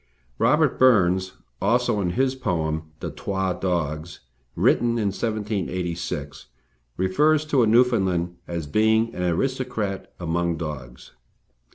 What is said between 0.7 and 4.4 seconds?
Burns, also, in his poem, "The Twa Dogs,"